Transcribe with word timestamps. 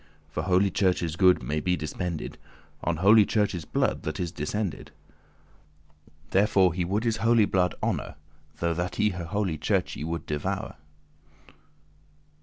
For 0.31 0.41
holy 0.41 0.71
Church's 0.71 1.15
good 1.15 1.43
may 1.43 1.59
be 1.59 1.75
dispended* 1.77 2.33
*spent 2.39 2.43
On 2.85 2.97
holy 3.03 3.23
Church's 3.23 3.65
blood 3.65 4.01
that 4.01 4.19
is 4.19 4.31
descended. 4.31 4.89
Therefore 6.31 6.73
he 6.73 6.83
would 6.83 7.03
his 7.03 7.17
holy 7.17 7.45
blood 7.45 7.75
honour 7.83 8.15
Though 8.57 8.73
that 8.73 8.95
he 8.95 9.09
holy 9.09 9.59
Churche 9.59 9.89
should 9.89 10.25
devour. 10.25 10.77